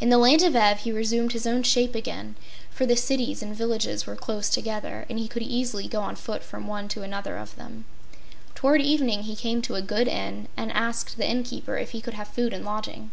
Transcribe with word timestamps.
In 0.00 0.08
the 0.08 0.16
land 0.16 0.42
of 0.42 0.56
Ev 0.56 0.78
he 0.80 0.90
resumed 0.90 1.32
his 1.32 1.46
own 1.46 1.62
shape 1.64 1.94
again, 1.94 2.34
for 2.70 2.86
the 2.86 2.96
cities 2.96 3.42
and 3.42 3.54
villages 3.54 4.06
were 4.06 4.16
close 4.16 4.48
together 4.48 5.04
and 5.10 5.18
he 5.18 5.28
could 5.28 5.42
easily 5.42 5.86
go 5.86 6.00
on 6.00 6.16
foot 6.16 6.42
from 6.42 6.66
one 6.66 6.88
to 6.88 7.02
another 7.02 7.36
of 7.36 7.54
them. 7.56 7.84
Toward 8.54 8.80
evening 8.80 9.24
he 9.24 9.36
came 9.36 9.60
to 9.60 9.74
a 9.74 9.82
good 9.82 10.08
Inn 10.08 10.48
and 10.56 10.72
asked 10.72 11.18
the 11.18 11.28
inn 11.28 11.42
keeper 11.42 11.76
if 11.76 11.90
he 11.90 12.00
could 12.00 12.14
have 12.14 12.28
food 12.28 12.54
and 12.54 12.64
lodging. 12.64 13.10